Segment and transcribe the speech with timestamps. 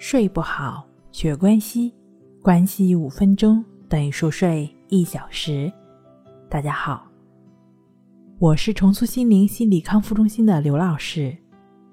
[0.00, 1.92] 睡不好，学关系，
[2.40, 5.70] 关系五分钟等于熟睡一小时。
[6.48, 7.04] 大家好，
[8.38, 11.36] 我是重塑心灵心理康复中心的刘老师。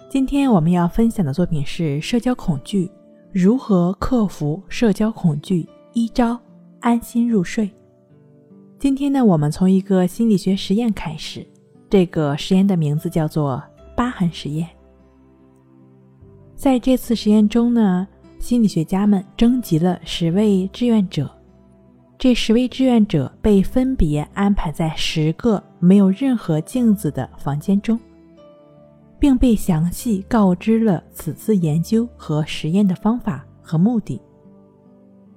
[0.08, 2.88] 今天我们要分享的作品是社交恐惧，
[3.34, 5.68] 如何克服社交恐惧？
[5.94, 6.40] 一招
[6.82, 7.68] 安心入睡。
[8.78, 11.44] 今天呢，我们从一个心理学实验开始，
[11.90, 13.64] 这个实验的名字叫做
[13.96, 14.70] 疤痕实验。
[16.56, 18.08] 在这次实验中呢，
[18.40, 21.30] 心理学家们征集了十位志愿者，
[22.18, 28.00] 这十位志愿者被分别安排在十个没有任何镜子的房间中，
[29.20, 34.20] 并被详细告知了此次研究和实验的方法和目的。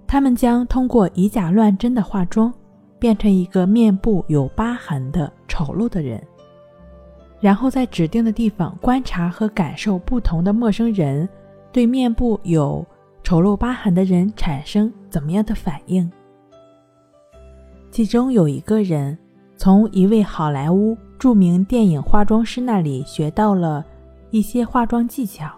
[0.07, 2.51] 他们将通过以假乱真的化妆，
[2.99, 6.25] 变成一个面部有疤痕的丑陋的人。
[7.41, 11.29] 然后在指定的地方观察和感受不同的陌生人
[11.73, 12.85] 对面部有
[13.23, 16.11] 丑陋疤痕的人产生怎么样的反应。
[17.91, 19.17] 其中有一个人
[19.57, 23.85] 从一位好莱坞著名电影化妆师那里学到了
[24.31, 25.51] 一些化妆技巧。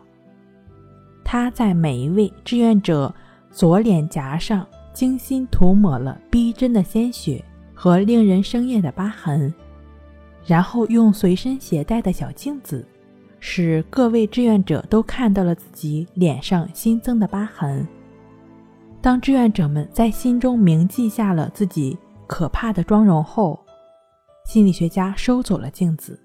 [1.25, 3.13] 他在每一位志愿者
[3.51, 9.53] 左脸颊上精心涂抹了逼真的鲜血和令人生厌的疤痕。
[10.45, 12.87] 然后用随身携带的小镜子，
[13.39, 17.87] 使各位志愿者都看到了自己脸上新增的疤痕。
[19.01, 21.97] 当志愿者们在心中铭记下了自己
[22.27, 23.59] 可怕的妆容后，
[24.45, 26.21] 心理学家收走了镜子。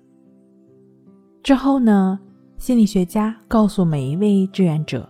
[1.43, 2.19] 之后呢？
[2.58, 5.08] 心理学家告诉每一位志愿者，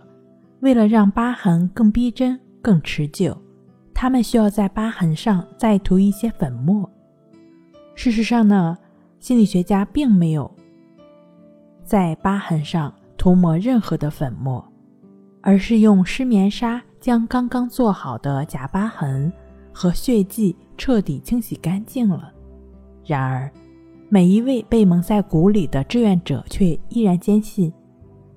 [0.60, 3.40] 为了让疤痕更逼真、更持久，
[3.94, 6.90] 他们需要在疤痕上再涂一些粉末。
[7.94, 8.76] 事实上呢？
[9.26, 10.48] 心理学家并没有
[11.82, 14.64] 在疤痕上涂抹任何的粉末，
[15.40, 19.32] 而是用湿棉纱将刚刚做好的假疤痕
[19.72, 22.32] 和血迹彻底清洗干净了。
[23.04, 23.50] 然而，
[24.08, 27.72] 每一位被蒙在鼓里的志愿者却依然坚信，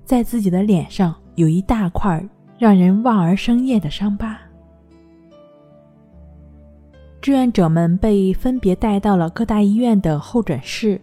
[0.04, 2.28] 在自己的脸上有一大块
[2.58, 4.29] 让人望而生厌的伤疤。
[7.30, 11.00] 志愿者们被分别带到了各大医院的候诊室，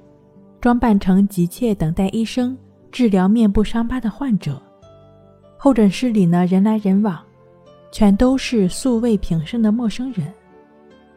[0.60, 2.58] 装扮成急切等待医生
[2.90, 4.60] 治疗面部伤疤的患者。
[5.56, 7.16] 候诊室里呢，人来人往，
[7.92, 10.26] 全都是素未平生的陌生人。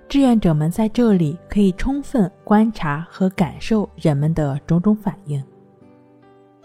[0.07, 5.43] 志愿者们在这里可以充分观察和感受人们的种种反应。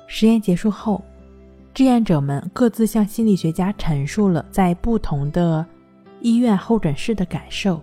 [0.06, 1.02] 实验结束后，
[1.72, 5.64] 志愿者们各自向心理学家陈述了在不同的
[6.20, 7.80] 医院候诊室的感受。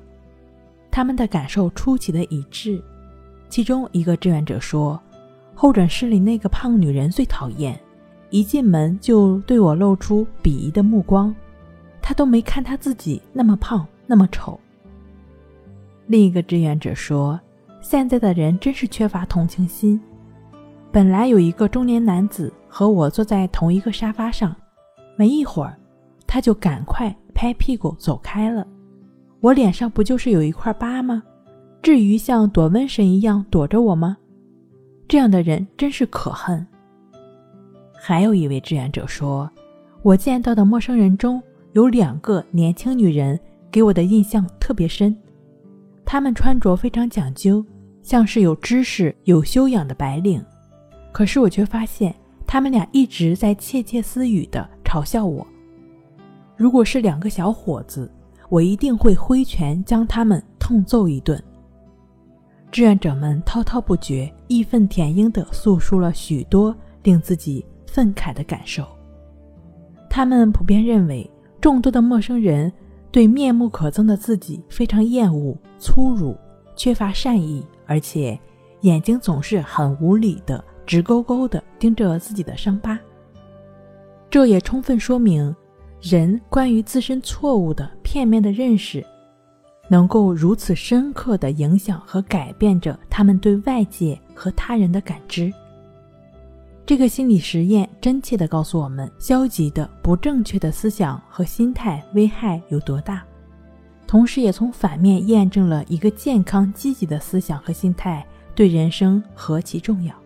[0.91, 2.83] 他们的感受出奇的一致，
[3.47, 5.01] 其中一个志愿者说
[5.55, 7.79] ：“候诊室里那个胖女人最讨厌，
[8.29, 11.33] 一进门就对我露出鄙夷的目光，
[12.01, 14.59] 她都没看她自己那么胖那么丑。”
[16.07, 17.39] 另一个志愿者说
[17.79, 19.99] ：“现在的人真是缺乏同情心。
[20.91, 24.53] 本来有一个中年男子和我坐在同一个沙发上，
[25.15, 25.77] 没一会儿，
[26.27, 28.67] 他就赶快拍屁股走开了。”
[29.41, 31.23] 我脸上不就是有一块疤吗？
[31.81, 34.15] 至于像躲瘟神一样躲着我吗？
[35.07, 36.65] 这样的人真是可恨。
[37.91, 39.49] 还有一位志愿者说
[40.03, 41.41] ：“我见到的陌生人中
[41.73, 43.39] 有两个年轻女人，
[43.71, 45.15] 给我的印象特别深。
[46.05, 47.65] 她们穿着非常讲究，
[48.03, 50.43] 像是有知识、有修养的白领。
[51.11, 52.13] 可是我却发现，
[52.45, 55.45] 她们俩一直在窃窃私语地嘲笑我。
[56.55, 58.07] 如果是两个小伙子。”
[58.51, 61.41] 我一定会挥拳将他们痛揍一顿。
[62.69, 68.85] 志愿者们滔滔不绝、义愤填膺地诉说了许多令自己愤慨的感受。
[70.09, 71.29] 他们普遍认为，
[71.61, 72.71] 众多的陌生人
[73.09, 76.35] 对面目可憎的自己非常厌恶、粗鲁、
[76.75, 78.37] 缺乏善意，而且
[78.81, 82.99] 眼睛总是很无理的直勾勾地盯着自己的伤疤。
[84.29, 85.55] 这也充分说明。
[86.01, 89.05] 人关于自身错误的片面的认识，
[89.87, 95.53] 能够如此深刻的影响和改变着他们对外界和他人的感知。
[96.87, 103.23] 这个心理实验真切地告诉我们，消极的、不正确的思想和心态危害有多大，
[104.07, 108.25] 同时也从反面验证了一个健康、积极的思想和心态
[108.55, 110.20] 对人生何其重要。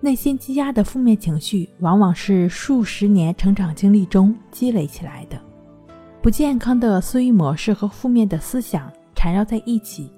[0.00, 5.36] 内心积压的负面情绪，往往是数十年成长经历中积累起来的。
[6.22, 10.10] 不健康的思维模式和负面的思想缠绕在一起，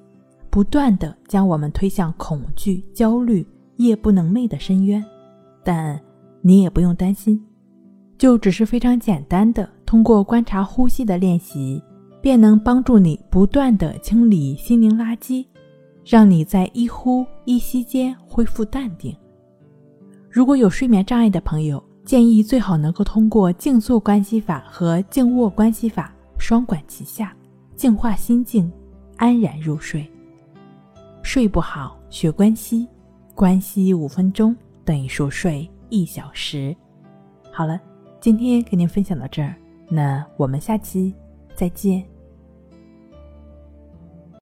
[0.50, 3.46] 不断的将我们推向恐惧、焦虑、
[3.76, 5.02] 夜不能寐的深渊。
[5.64, 5.98] 但
[6.42, 7.42] 你也不用担心，
[8.18, 11.82] 就只是非常简单的，通过观察呼吸的练习，
[12.20, 15.46] 便能帮助你不断的清理心灵垃圾，
[16.04, 19.16] 让你在一呼一吸间恢复淡定。
[20.30, 27.34] 如果有睡眠障碍的朋友，建议最好能够通过静坐关系法和静卧关系法双管齐下，
[27.74, 28.70] 净化心境，
[29.16, 30.08] 安然入睡。
[31.22, 32.86] 睡不好学关系，
[33.34, 36.74] 关系五分钟等于熟睡一小时。
[37.50, 37.80] 好了，
[38.20, 39.56] 今天跟您分享到这儿，
[39.88, 41.12] 那我们下期
[41.56, 42.04] 再见。